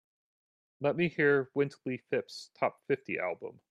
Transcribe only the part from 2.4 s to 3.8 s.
top fifty album.